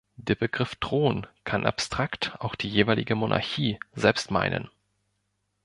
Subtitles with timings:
[0.15, 4.67] Der Begriff „Thron“ kann abstrakt auch die jeweilige Monarchie selbst meinen.